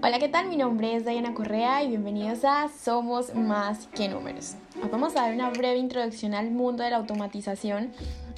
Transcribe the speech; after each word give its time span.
Hola, 0.00 0.20
¿qué 0.20 0.28
tal? 0.28 0.48
Mi 0.48 0.56
nombre 0.56 0.94
es 0.94 1.04
Diana 1.04 1.34
Correa 1.34 1.82
y 1.82 1.88
bienvenidos 1.88 2.44
a 2.44 2.68
Somos 2.68 3.34
Más 3.34 3.88
que 3.88 4.08
Números. 4.08 4.54
Hoy 4.80 4.88
vamos 4.92 5.16
a 5.16 5.22
dar 5.22 5.34
una 5.34 5.50
breve 5.50 5.76
introducción 5.76 6.34
al 6.34 6.52
mundo 6.52 6.84
de 6.84 6.90
la 6.90 6.98
automatización 6.98 7.90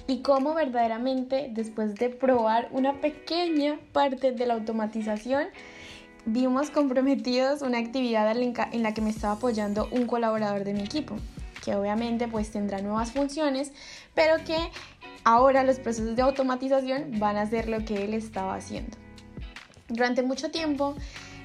y 0.06 0.22
cómo 0.22 0.54
verdaderamente 0.54 1.50
después 1.52 1.96
de 1.96 2.08
probar 2.08 2.70
una 2.72 3.02
pequeña 3.02 3.78
parte 3.92 4.32
de 4.32 4.46
la 4.46 4.54
automatización, 4.54 5.48
vimos 6.24 6.70
comprometidos 6.70 7.60
una 7.60 7.76
actividad 7.76 8.34
en 8.34 8.82
la 8.82 8.94
que 8.94 9.02
me 9.02 9.10
estaba 9.10 9.34
apoyando 9.34 9.86
un 9.92 10.06
colaborador 10.06 10.64
de 10.64 10.72
mi 10.72 10.80
equipo, 10.80 11.16
que 11.62 11.74
obviamente 11.74 12.26
pues 12.26 12.50
tendrá 12.50 12.80
nuevas 12.80 13.12
funciones, 13.12 13.72
pero 14.14 14.42
que 14.46 14.56
ahora 15.24 15.62
los 15.62 15.78
procesos 15.78 16.16
de 16.16 16.22
automatización 16.22 17.18
van 17.18 17.36
a 17.36 17.44
ser 17.44 17.68
lo 17.68 17.84
que 17.84 18.02
él 18.02 18.14
estaba 18.14 18.54
haciendo. 18.54 18.96
Durante 19.88 20.22
mucho 20.22 20.50
tiempo 20.50 20.94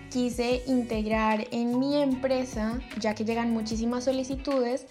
quise 0.10 0.64
integrar 0.68 1.48
en 1.52 1.80
mi 1.80 1.96
empresa, 1.96 2.80
ya 3.00 3.16
que 3.16 3.26
llegan 3.26 3.52
muchísimas 3.52 4.06
solicitudes, 4.06 4.86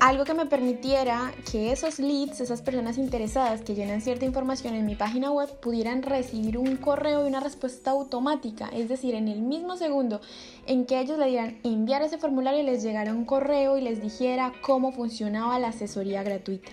algo 0.00 0.24
que 0.24 0.34
me 0.34 0.46
permitiera 0.46 1.32
que 1.50 1.72
esos 1.72 1.98
leads, 1.98 2.40
esas 2.40 2.62
personas 2.62 2.96
interesadas 2.96 3.60
que 3.60 3.74
llenan 3.74 4.00
cierta 4.00 4.24
información 4.24 4.74
en 4.74 4.86
mi 4.86 4.94
página 4.94 5.30
web, 5.30 5.48
pudieran 5.60 6.02
recibir 6.02 6.56
un 6.56 6.76
correo 6.76 7.24
y 7.24 7.28
una 7.28 7.40
respuesta 7.40 7.90
automática. 7.90 8.68
Es 8.72 8.88
decir, 8.88 9.14
en 9.14 9.28
el 9.28 9.42
mismo 9.42 9.76
segundo 9.76 10.20
en 10.66 10.86
que 10.86 11.00
ellos 11.00 11.18
le 11.18 11.26
dieran 11.26 11.58
enviar 11.64 12.02
ese 12.02 12.18
formulario, 12.18 12.62
les 12.62 12.82
llegara 12.82 13.12
un 13.12 13.24
correo 13.24 13.76
y 13.76 13.82
les 13.82 14.00
dijera 14.00 14.52
cómo 14.62 14.92
funcionaba 14.92 15.58
la 15.58 15.68
asesoría 15.68 16.22
gratuita 16.22 16.70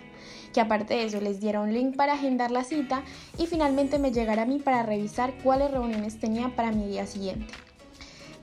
que 0.54 0.62
aparte 0.62 0.96
de 0.96 1.04
eso 1.04 1.22
les 1.22 1.40
diera 1.40 1.62
un 1.62 1.72
link 1.72 1.96
para 1.96 2.14
agendar 2.14 2.50
la 2.50 2.64
cita 2.64 3.04
y 3.38 3.46
finalmente 3.46 4.00
me 4.00 4.12
llegara 4.12 4.42
a 4.42 4.46
mí 4.46 4.58
para 4.58 4.82
revisar 4.82 5.34
cuáles 5.44 5.70
reuniones 5.70 6.20
tenía 6.20 6.56
para 6.56 6.72
mi 6.72 6.88
día 6.88 7.06
siguiente. 7.06 7.54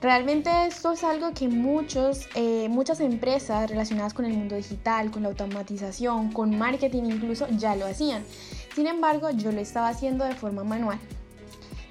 Realmente 0.05 0.51
esto 0.67 0.91
es 0.91 1.03
algo 1.03 1.33
que 1.33 1.47
muchos, 1.47 2.27
eh, 2.35 2.69
muchas 2.69 2.99
empresas 2.99 3.67
relacionadas 3.67 4.13
con 4.13 4.25
el 4.25 4.33
mundo 4.33 4.55
digital, 4.55 5.09
con 5.09 5.23
la 5.23 5.29
automatización, 5.29 6.31
con 6.31 6.55
marketing 6.55 7.05
incluso, 7.05 7.47
ya 7.57 7.75
lo 7.75 7.87
hacían. 7.87 8.23
Sin 8.75 8.85
embargo, 8.85 9.31
yo 9.31 9.51
lo 9.51 9.59
estaba 9.59 9.87
haciendo 9.87 10.23
de 10.23 10.35
forma 10.35 10.63
manual. 10.63 10.99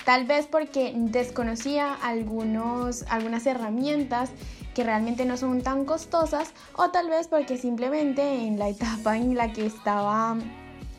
Tal 0.05 0.27
vez 0.27 0.47
porque 0.47 0.93
desconocía 0.95 1.93
algunos, 1.93 3.03
algunas 3.09 3.47
herramientas 3.47 4.31
que 4.77 4.85
realmente 4.85 5.25
no 5.25 5.37
son 5.37 5.63
tan 5.63 5.85
costosas 5.85 6.53
o 6.77 6.91
tal 6.91 7.11
vez 7.11 7.27
porque 7.27 7.59
simplemente 7.59 8.47
en 8.47 8.61
la 8.61 8.69
etapa 8.69 9.17
en 9.17 9.35
la 9.35 9.53
que 9.53 9.67
estaba 9.67 10.37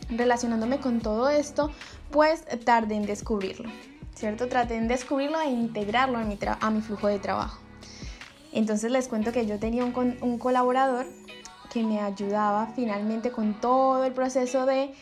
relacionándome 0.10 0.82
con 0.82 1.00
todo 1.00 1.30
esto, 1.30 1.72
pues 2.12 2.44
tardé 2.66 2.96
en 2.96 3.06
descubrirlo, 3.06 3.70
¿cierto? 4.16 4.48
Traté 4.48 4.76
en 4.76 4.88
descubrirlo 4.88 5.40
e 5.40 5.50
integrarlo 5.50 6.18
a 6.18 6.24
mi, 6.24 6.38
a 6.42 6.70
mi 6.72 6.82
flujo 6.82 7.08
de 7.08 7.20
trabajo. 7.20 7.62
Entonces 8.52 8.92
les 8.92 9.08
cuento 9.08 9.32
que 9.32 9.46
yo 9.46 9.60
tenía 9.60 9.86
un, 9.86 10.18
un 10.22 10.38
colaborador 10.40 11.06
que 11.72 11.84
me 11.84 12.00
ayudaba 12.00 12.68
finalmente 12.68 13.32
con 13.32 13.60
todo 13.60 14.06
el 14.06 14.14
proceso 14.14 14.66
de 14.66 14.94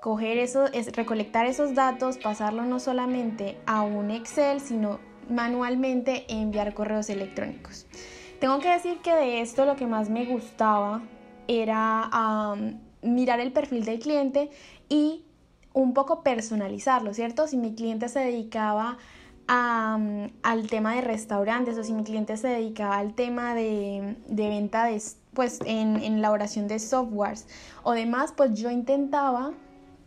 coger 0.00 0.38
eso, 0.38 0.66
es 0.72 0.92
recolectar 0.94 1.46
esos 1.46 1.74
datos, 1.74 2.18
pasarlo 2.18 2.64
no 2.64 2.80
solamente 2.80 3.56
a 3.66 3.82
un 3.82 4.10
Excel, 4.10 4.60
sino 4.60 4.98
manualmente 5.28 6.24
enviar 6.28 6.74
correos 6.74 7.10
electrónicos. 7.10 7.86
Tengo 8.40 8.58
que 8.58 8.68
decir 8.68 8.98
que 8.98 9.14
de 9.14 9.40
esto 9.40 9.64
lo 9.64 9.76
que 9.76 9.86
más 9.86 10.10
me 10.10 10.26
gustaba 10.26 11.02
era 11.48 12.54
mirar 13.02 13.40
el 13.40 13.52
perfil 13.52 13.84
del 13.84 13.98
cliente 13.98 14.50
y 14.88 15.24
un 15.76 15.92
poco 15.92 16.22
personalizarlo, 16.22 17.12
¿cierto? 17.12 17.46
Si 17.46 17.58
mi 17.58 17.74
cliente 17.74 18.08
se 18.08 18.20
dedicaba 18.20 18.96
al 19.46 20.66
tema 20.70 20.94
de 20.94 21.02
restaurantes 21.02 21.76
o 21.76 21.84
si 21.84 21.92
mi 21.92 22.02
cliente 22.02 22.38
se 22.38 22.48
dedicaba 22.48 22.96
al 22.96 23.12
tema 23.12 23.54
de, 23.54 24.16
venta 24.26 24.86
de, 24.86 25.00
pues, 25.34 25.60
en, 25.66 25.96
en 25.96 26.14
elaboración 26.14 26.66
de 26.66 26.78
softwares 26.78 27.46
o 27.82 27.92
demás, 27.92 28.32
pues 28.34 28.54
yo 28.54 28.70
intentaba 28.70 29.52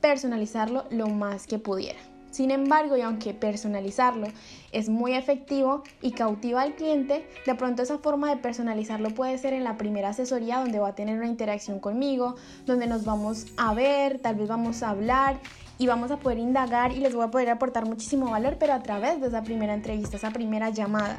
personalizarlo 0.01 0.85
lo 0.89 1.07
más 1.07 1.45
que 1.45 1.59
pudiera. 1.59 1.99
Sin 2.31 2.51
embargo, 2.51 2.95
y 2.95 3.01
aunque 3.01 3.33
personalizarlo 3.33 4.27
es 4.71 4.87
muy 4.87 5.13
efectivo 5.13 5.83
y 6.01 6.11
cautiva 6.11 6.61
al 6.61 6.75
cliente, 6.75 7.27
de 7.45 7.55
pronto 7.55 7.81
esa 7.81 7.97
forma 7.97 8.29
de 8.29 8.37
personalizarlo 8.37 9.09
puede 9.09 9.37
ser 9.37 9.53
en 9.53 9.63
la 9.63 9.77
primera 9.77 10.09
asesoría 10.09 10.59
donde 10.59 10.79
va 10.79 10.89
a 10.89 10.95
tener 10.95 11.17
una 11.17 11.27
interacción 11.27 11.79
conmigo, 11.79 12.35
donde 12.65 12.87
nos 12.87 13.03
vamos 13.03 13.47
a 13.57 13.73
ver, 13.73 14.19
tal 14.19 14.35
vez 14.35 14.47
vamos 14.47 14.83
a 14.83 14.91
hablar 14.91 15.39
y 15.79 15.87
vamos 15.87 16.11
a 16.11 16.17
poder 16.17 16.37
indagar 16.37 16.91
y 16.91 16.99
les 16.99 17.15
voy 17.15 17.25
a 17.25 17.31
poder 17.31 17.49
aportar 17.49 17.85
muchísimo 17.85 18.29
valor, 18.29 18.57
pero 18.59 18.73
a 18.73 18.83
través 18.83 19.19
de 19.21 19.27
esa 19.27 19.41
primera 19.41 19.73
entrevista, 19.73 20.17
esa 20.17 20.31
primera 20.31 20.69
llamada, 20.69 21.17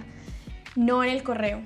no 0.76 1.02
en 1.02 1.10
el 1.10 1.22
correo. 1.22 1.60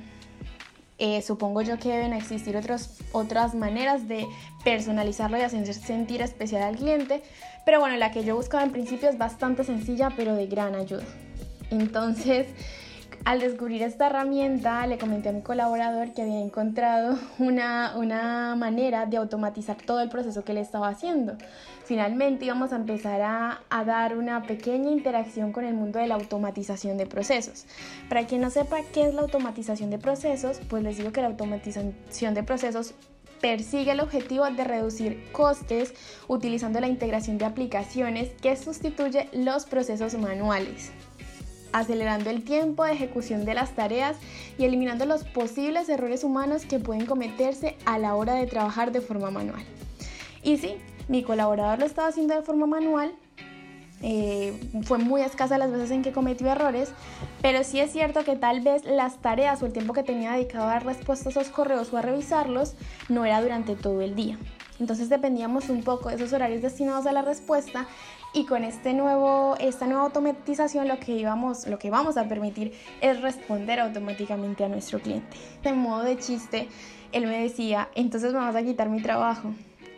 Eh, 0.98 1.22
supongo 1.22 1.60
yo 1.62 1.78
que 1.78 1.88
deben 1.88 2.12
existir 2.12 2.56
otros, 2.56 2.98
otras 3.12 3.54
maneras 3.54 4.06
de 4.06 4.26
personalizarlo 4.62 5.36
y 5.36 5.40
hacer 5.40 5.72
sentir 5.74 6.22
especial 6.22 6.62
al 6.62 6.76
cliente, 6.76 7.22
pero 7.66 7.80
bueno, 7.80 7.96
la 7.96 8.12
que 8.12 8.22
yo 8.24 8.36
buscaba 8.36 8.62
en 8.62 8.70
principio 8.70 9.08
es 9.08 9.18
bastante 9.18 9.64
sencilla, 9.64 10.10
pero 10.16 10.34
de 10.36 10.46
gran 10.46 10.76
ayuda. 10.76 11.02
Entonces, 11.70 12.46
al 13.24 13.40
descubrir 13.40 13.82
esta 13.82 14.08
herramienta, 14.08 14.86
le 14.86 14.98
comenté 14.98 15.30
a 15.30 15.32
mi 15.32 15.40
colaborador 15.40 16.12
que 16.12 16.22
había 16.22 16.40
encontrado 16.40 17.18
una, 17.38 17.94
una 17.96 18.54
manera 18.54 19.06
de 19.06 19.16
automatizar 19.16 19.76
todo 19.76 20.00
el 20.00 20.10
proceso 20.10 20.44
que 20.44 20.52
le 20.52 20.60
estaba 20.60 20.88
haciendo. 20.88 21.36
Finalmente 21.84 22.44
íbamos 22.44 22.72
a 22.72 22.76
empezar 22.76 23.22
a, 23.22 23.62
a, 23.70 23.84
dar 23.84 24.16
una 24.18 24.42
pequeña 24.42 24.90
interacción 24.90 25.52
con 25.52 25.64
el 25.64 25.74
mundo 25.74 25.98
de 25.98 26.06
la 26.06 26.16
automatización 26.16 26.98
de 26.98 27.06
procesos. 27.06 27.64
Para 28.08 28.26
quien 28.26 28.42
no 28.42 28.50
sepa 28.50 28.78
qué 28.92 29.06
es 29.06 29.14
la 29.14 29.22
automatización 29.22 29.90
de 29.90 29.98
procesos, 29.98 30.60
pues 30.68 30.82
les 30.82 30.98
digo 30.98 31.12
que 31.12 31.22
la 31.22 31.28
automatización 31.28 32.34
de 32.34 32.42
procesos 32.42 32.94
persigue 33.40 33.92
el 33.92 34.00
objetivo 34.00 34.44
de 34.44 34.64
reducir 34.64 35.30
costes 35.32 35.94
utilizando 36.28 36.80
la 36.80 36.88
integración 36.88 37.38
de 37.38 37.46
aplicaciones 37.46 38.30
que 38.40 38.56
sustituye 38.56 39.28
los 39.32 39.64
procesos 39.64 40.14
manuales 40.14 40.92
acelerando 41.74 42.30
el 42.30 42.44
tiempo 42.44 42.84
de 42.84 42.92
ejecución 42.92 43.44
de 43.44 43.52
las 43.54 43.74
tareas 43.74 44.16
y 44.56 44.64
eliminando 44.64 45.04
los 45.06 45.24
posibles 45.24 45.88
errores 45.88 46.22
humanos 46.22 46.64
que 46.64 46.78
pueden 46.78 47.04
cometerse 47.04 47.76
a 47.84 47.98
la 47.98 48.14
hora 48.14 48.34
de 48.34 48.46
trabajar 48.46 48.92
de 48.92 49.00
forma 49.00 49.30
manual. 49.30 49.64
Y 50.42 50.56
sí, 50.56 50.76
mi 51.08 51.24
colaborador 51.24 51.80
lo 51.80 51.86
estaba 51.86 52.08
haciendo 52.08 52.34
de 52.34 52.42
forma 52.42 52.66
manual, 52.66 53.12
eh, 54.02 54.60
fue 54.82 54.98
muy 54.98 55.22
escasa 55.22 55.58
las 55.58 55.72
veces 55.72 55.90
en 55.90 56.02
que 56.02 56.12
cometió 56.12 56.46
errores, 56.48 56.92
pero 57.42 57.64
sí 57.64 57.80
es 57.80 57.90
cierto 57.90 58.22
que 58.22 58.36
tal 58.36 58.60
vez 58.60 58.84
las 58.84 59.16
tareas 59.18 59.62
o 59.62 59.66
el 59.66 59.72
tiempo 59.72 59.94
que 59.94 60.02
tenía 60.02 60.32
dedicado 60.32 60.64
a 60.64 60.74
dar 60.74 60.84
respuestas 60.84 61.36
a 61.36 61.40
esos 61.40 61.52
correos 61.52 61.92
o 61.92 61.96
a 61.96 62.02
revisarlos 62.02 62.74
no 63.08 63.24
era 63.24 63.40
durante 63.40 63.74
todo 63.74 64.00
el 64.02 64.14
día. 64.14 64.38
Entonces 64.80 65.08
dependíamos 65.08 65.68
un 65.68 65.82
poco 65.82 66.08
de 66.08 66.16
esos 66.16 66.32
horarios 66.32 66.62
destinados 66.62 67.06
a 67.06 67.12
la 67.12 67.22
respuesta 67.22 67.86
y 68.32 68.46
con 68.46 68.64
este 68.64 68.92
nuevo, 68.94 69.54
esta 69.60 69.86
nueva 69.86 70.02
automatización 70.02 70.88
lo 70.88 70.98
que, 70.98 71.12
íbamos, 71.12 71.68
lo 71.68 71.78
que 71.78 71.90
vamos 71.90 72.16
a 72.16 72.28
permitir 72.28 72.72
es 73.00 73.20
responder 73.20 73.78
automáticamente 73.78 74.64
a 74.64 74.68
nuestro 74.68 74.98
cliente. 74.98 75.36
De 75.62 75.72
modo 75.72 76.02
de 76.02 76.18
chiste, 76.18 76.68
él 77.12 77.26
me 77.26 77.40
decía, 77.40 77.88
entonces 77.94 78.32
me 78.32 78.40
vas 78.40 78.56
a 78.56 78.62
quitar 78.64 78.88
mi 78.88 79.00
trabajo. 79.00 79.54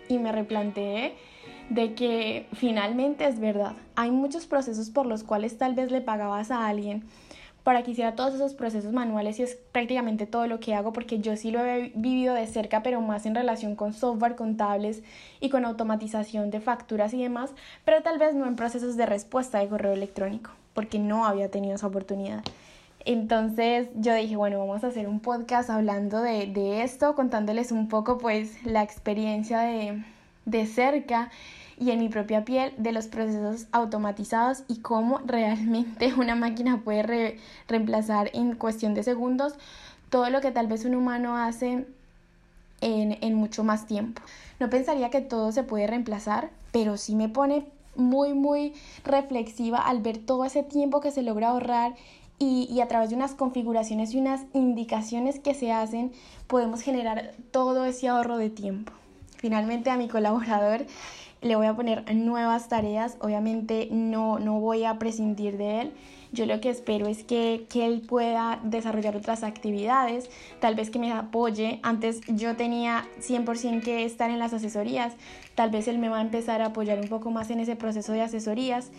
Y 0.08 0.18
me 0.18 0.30
replanteé 0.30 1.14
de 1.70 1.94
que 1.94 2.46
finalmente 2.52 3.26
es 3.26 3.40
verdad. 3.40 3.72
Hay 3.96 4.10
muchos 4.10 4.46
procesos 4.46 4.90
por 4.90 5.06
los 5.06 5.24
cuales 5.24 5.58
tal 5.58 5.74
vez 5.74 5.90
le 5.90 6.00
pagabas 6.00 6.50
a 6.50 6.66
alguien 6.66 7.04
para 7.66 7.82
que 7.82 7.90
hiciera 7.90 8.14
todos 8.14 8.32
esos 8.32 8.54
procesos 8.54 8.92
manuales 8.92 9.40
y 9.40 9.42
es 9.42 9.56
prácticamente 9.72 10.24
todo 10.24 10.46
lo 10.46 10.60
que 10.60 10.76
hago 10.76 10.92
porque 10.92 11.18
yo 11.18 11.36
sí 11.36 11.50
lo 11.50 11.66
he 11.66 11.90
vivido 11.96 12.32
de 12.32 12.46
cerca, 12.46 12.84
pero 12.84 13.00
más 13.00 13.26
en 13.26 13.34
relación 13.34 13.74
con 13.74 13.92
software 13.92 14.36
contables 14.36 15.02
y 15.40 15.50
con 15.50 15.64
automatización 15.64 16.52
de 16.52 16.60
facturas 16.60 17.12
y 17.12 17.20
demás, 17.20 17.50
pero 17.84 18.04
tal 18.04 18.18
vez 18.18 18.36
no 18.36 18.46
en 18.46 18.54
procesos 18.54 18.96
de 18.96 19.04
respuesta 19.04 19.58
de 19.58 19.66
correo 19.66 19.94
electrónico, 19.94 20.52
porque 20.74 21.00
no 21.00 21.26
había 21.26 21.50
tenido 21.50 21.74
esa 21.74 21.88
oportunidad. 21.88 22.44
Entonces 23.04 23.88
yo 23.96 24.14
dije, 24.14 24.36
bueno, 24.36 24.60
vamos 24.60 24.84
a 24.84 24.86
hacer 24.86 25.08
un 25.08 25.18
podcast 25.18 25.68
hablando 25.68 26.22
de, 26.22 26.46
de 26.46 26.84
esto, 26.84 27.16
contándoles 27.16 27.72
un 27.72 27.88
poco 27.88 28.16
pues 28.16 28.64
la 28.64 28.84
experiencia 28.84 29.58
de, 29.58 30.04
de 30.44 30.66
cerca 30.66 31.32
y 31.78 31.90
en 31.90 32.00
mi 32.00 32.08
propia 32.08 32.44
piel 32.44 32.72
de 32.78 32.92
los 32.92 33.06
procesos 33.06 33.66
automatizados 33.72 34.64
y 34.68 34.80
cómo 34.80 35.20
realmente 35.24 36.14
una 36.18 36.34
máquina 36.34 36.80
puede 36.82 37.38
reemplazar 37.68 38.30
en 38.34 38.54
cuestión 38.54 38.94
de 38.94 39.02
segundos 39.02 39.54
todo 40.10 40.30
lo 40.30 40.40
que 40.40 40.52
tal 40.52 40.66
vez 40.66 40.84
un 40.84 40.94
humano 40.94 41.36
hace 41.36 41.86
en, 42.80 43.18
en 43.20 43.34
mucho 43.34 43.64
más 43.64 43.86
tiempo. 43.86 44.22
No 44.60 44.70
pensaría 44.70 45.10
que 45.10 45.20
todo 45.20 45.52
se 45.52 45.64
puede 45.64 45.86
reemplazar, 45.86 46.50
pero 46.72 46.96
sí 46.96 47.14
me 47.14 47.28
pone 47.28 47.66
muy, 47.96 48.34
muy 48.34 48.74
reflexiva 49.04 49.78
al 49.78 50.00
ver 50.00 50.18
todo 50.18 50.44
ese 50.44 50.62
tiempo 50.62 51.00
que 51.00 51.10
se 51.10 51.22
logra 51.22 51.48
ahorrar 51.48 51.94
y, 52.38 52.68
y, 52.70 52.82
a 52.82 52.88
través 52.88 53.08
de 53.08 53.16
unas 53.16 53.34
configuraciones 53.34 54.12
y 54.12 54.18
unas 54.18 54.42
indicaciones 54.52 55.40
que 55.40 55.54
se 55.54 55.72
hacen 55.72 56.12
podemos 56.46 56.82
generar 56.82 57.32
todo 57.50 57.86
ese 57.86 58.08
ahorro 58.08 58.36
de 58.36 58.50
tiempo. 58.50 58.92
Finalmente 59.36 59.90
a 59.90 59.96
mi 59.96 60.06
colaborador 60.06 60.86
le 61.42 61.56
voy 61.56 61.66
a 61.66 61.74
poner 61.74 62.14
nuevas 62.14 62.68
tareas, 62.68 63.16
obviamente 63.20 63.88
no, 63.90 64.38
no 64.38 64.60
voy 64.60 64.84
a 64.84 64.98
prescindir 64.98 65.56
de 65.56 65.80
él, 65.82 65.92
Yo 66.36 66.44
lo 66.44 66.60
que 66.60 66.68
espero 66.68 67.06
es 67.06 67.24
que, 67.24 67.64
que 67.70 67.86
él 67.86 68.02
pueda 68.02 68.60
desarrollar 68.62 69.16
otras 69.16 69.42
actividades, 69.42 70.28
tal 70.60 70.74
vez 70.74 70.90
que 70.90 70.98
me 70.98 71.10
apoye. 71.10 71.80
Antes 71.82 72.20
yo 72.26 72.56
tenía 72.56 73.06
100% 73.22 73.82
que 73.82 74.04
estar 74.04 74.30
en 74.30 74.38
las 74.38 74.52
asesorías, 74.52 75.14
tal 75.54 75.70
vez 75.70 75.88
él 75.88 75.98
me 75.98 76.10
va 76.10 76.18
a 76.18 76.20
empezar 76.20 76.60
a 76.60 76.66
apoyar 76.66 77.00
un 77.00 77.08
poco 77.08 77.30
más 77.30 77.48
en 77.48 77.60
ese 77.60 77.74
proceso 77.74 78.12
de 78.12 78.20
asesorías 78.20 78.90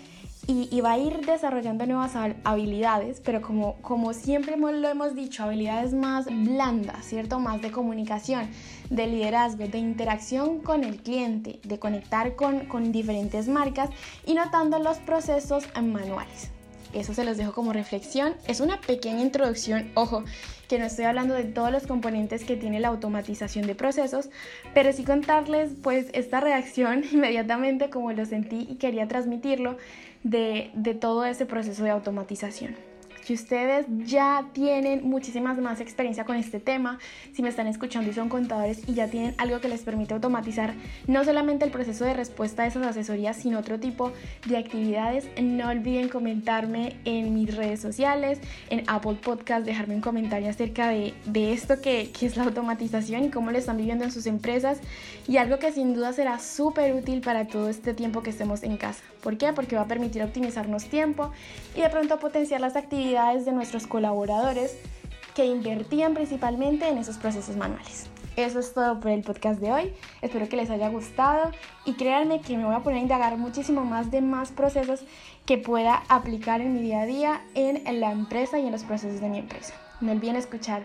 y, 0.48 0.81
va 0.81 0.94
a 0.94 0.98
ir 0.98 1.25
desarrollando 1.25 1.86
nuevas 1.86 2.13
habilidades, 2.44 3.22
pero 3.24 3.42
como, 3.42 3.75
como 3.81 4.13
siempre 4.13 4.57
lo 4.57 4.88
hemos 4.88 5.13
dicho, 5.13 5.44
habilidades 5.44 5.94
más 5.94 6.25
blandas, 6.25 7.06
¿cierto? 7.06 7.39
Más 7.39 7.62
de 7.62 7.69
comunicación, 7.69 8.48
de 8.89 9.06
liderazgo, 9.06 9.68
de 9.68 9.78
interacción 9.78 10.60
con 10.60 10.84
el 10.84 11.04
cliente, 11.04 11.60
de 11.63 11.78
conectar 11.78 12.36
con, 12.36 12.66
con 12.66 12.92
diferentes 12.92 13.48
marcas 13.48 13.89
y 14.25 14.34
notando 14.34 14.80
los 14.80 14.98
procesos 14.98 15.66
manuales. 15.75 16.56
Eso 16.97 17.13
se 17.13 17.23
los 17.23 17.38
dejo 17.38 17.53
como 17.53 17.73
reflexión. 17.73 18.33
Es 18.47 18.59
una 18.59 18.81
pequeña 18.81 19.21
introducción, 19.21 19.91
ojo, 19.94 20.23
que 20.67 20.79
no 20.79 20.85
estoy 20.85 21.05
hablando 21.05 21.35
de 21.35 21.44
todos 21.44 21.71
los 21.71 21.85
componentes 21.85 22.44
que 22.44 22.57
tiene 22.57 22.79
la 22.79 22.88
automatización 22.88 23.67
de 23.67 23.75
procesos, 23.75 24.29
pero 24.73 24.91
sí 24.91 25.03
contarles 25.03 25.73
pues 25.83 26.07
esta 26.13 26.39
reacción 26.39 27.03
inmediatamente 27.11 27.91
como 27.91 28.11
lo 28.13 28.25
sentí 28.25 28.65
y 28.67 28.75
quería 28.77 29.07
transmitirlo 29.07 29.77
de, 30.23 30.71
de 30.73 30.95
todo 30.95 31.23
ese 31.23 31.45
proceso 31.45 31.83
de 31.83 31.91
automatización. 31.91 32.75
Si 33.27 33.33
ustedes 33.33 33.85
ya 34.06 34.45
tienen 34.53 35.03
muchísimas 35.03 35.57
más 35.57 35.81
experiencia 35.81 36.24
con 36.24 36.38
este 36.38 36.62
tema, 36.62 36.97
si 37.33 37.41
me 37.41 37.50
están 37.50 37.68
escuchando 37.68 38.09
y 38.09 38.13
son 38.13 38.29
contadores 38.29 38.88
y 38.88 38.94
ya 38.94 39.09
tienen 39.09 39.35
algo 39.38 39.59
que 39.59 39.68
les 39.68 39.81
permite 39.81 40.13
automatizar 40.13 40.75
no 41.07 41.25
solamente 41.25 41.65
el 41.65 41.71
proceso 41.71 42.06
de 42.06 42.13
respuesta 42.13 42.63
a 42.63 42.68
esas 42.68 42.88
asesorías, 42.88 43.35
sino 43.35 43.59
otro 43.59 43.81
tipo 43.81 44.13
de 44.45 44.56
actividades, 44.56 45.27
no 45.41 45.68
olviden 45.68 46.07
comentarme 46.07 46.95
en 47.03 47.33
mis 47.33 47.53
redes 47.53 47.81
sociales, 47.81 48.39
en 48.69 48.85
Apple 48.88 49.18
Podcast, 49.21 49.65
dejarme 49.65 49.95
un 49.95 50.01
comentario 50.01 50.50
acerca 50.50 50.88
de, 50.88 51.13
de 51.25 51.51
esto 51.51 51.81
que, 51.81 52.12
que 52.18 52.27
es 52.27 52.38
la 52.38 52.44
automatización 52.44 53.25
y 53.25 53.29
cómo 53.29 53.51
lo 53.51 53.57
están 53.57 53.75
viviendo 53.75 54.06
en 54.06 54.12
sus 54.13 54.25
empresas 54.25 54.79
y 55.27 55.35
algo 55.35 55.59
que 55.59 55.74
sin 55.74 55.94
duda 55.94 56.13
será 56.13 56.39
súper 56.39 56.94
útil 56.94 57.19
para 57.19 57.45
todo 57.45 57.68
este 57.68 57.94
tiempo 57.94 58.24
que 58.24 58.29
estemos 58.29 58.63
en 58.63 58.77
casa. 58.77 59.03
¿Por 59.21 59.38
qué? 59.38 59.51
Porque 59.51 59.75
va 59.75 59.81
a 59.81 59.88
permitir 59.88 60.24
optimizarnos 60.24 60.85
tiempo 60.85 61.33
y 61.75 61.81
de 61.81 61.89
pronto 61.89 62.18
potenciar 62.19 62.62
las 62.62 62.77
de 63.17 63.51
nuestros 63.51 63.87
colaboradores 63.87 64.77
que 65.33 65.45
invertían 65.45 66.13
principalmente 66.13 66.87
en 66.87 66.99
esos 66.99 67.17
procesos 67.17 67.55
manuales. 67.55 68.07
Eso 68.35 68.59
es 68.59 68.75
todo 68.75 68.99
por 68.99 69.09
el 69.09 69.23
podcast 69.23 69.59
de 69.59 69.71
hoy. 69.71 69.93
Espero 70.21 70.47
que 70.47 70.55
les 70.55 70.69
haya 70.69 70.87
gustado 70.89 71.51
y 71.83 71.93
créanme 71.93 72.41
que 72.41 72.55
me 72.55 72.65
voy 72.65 72.75
a 72.75 72.81
poner 72.81 72.99
a 72.99 73.01
indagar 73.01 73.35
muchísimo 73.37 73.83
más 73.83 74.11
de 74.11 74.21
más 74.21 74.51
procesos 74.51 75.03
que 75.47 75.57
pueda 75.57 76.03
aplicar 76.09 76.61
en 76.61 76.75
mi 76.75 76.81
día 76.81 77.01
a 77.01 77.05
día 77.07 77.41
en 77.55 77.99
la 77.99 78.11
empresa 78.11 78.59
y 78.59 78.67
en 78.67 78.71
los 78.71 78.83
procesos 78.83 79.19
de 79.19 79.29
mi 79.29 79.39
empresa. 79.39 79.73
No 79.99 80.11
olviden 80.11 80.35
escuchar 80.35 80.83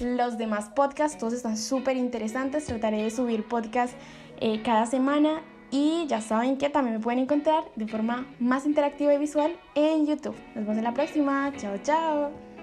los 0.00 0.38
demás 0.38 0.70
podcasts, 0.70 1.18
todos 1.18 1.34
están 1.34 1.58
súper 1.58 1.98
interesantes. 1.98 2.64
Trataré 2.64 3.02
de 3.02 3.10
subir 3.10 3.46
podcasts 3.46 3.94
eh, 4.40 4.62
cada 4.62 4.86
semana 4.86 5.42
y 5.74 6.06
ya 6.06 6.20
saben 6.20 6.56
que 6.56 6.70
también 6.70 6.94
me 6.98 7.02
pueden 7.02 7.18
encontrar 7.18 7.64
de 7.74 7.88
forma 7.88 8.26
más 8.38 8.64
interactiva 8.64 9.12
y 9.12 9.18
visual 9.18 9.56
en 9.74 10.06
YouTube. 10.06 10.36
Nos 10.54 10.64
vemos 10.64 10.78
en 10.78 10.84
la 10.84 10.94
próxima. 10.94 11.52
Chao, 11.56 11.76
chao. 11.82 12.53